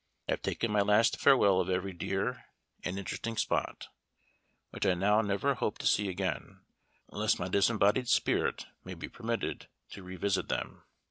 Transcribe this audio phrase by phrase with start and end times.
[0.27, 2.45] I have taken my last farewell of every dear
[2.83, 3.89] and interesting spot,
[4.71, 6.61] which I now never hope to see again,
[7.11, 10.81] unless my disembodied spirit may be permitted to revisit them.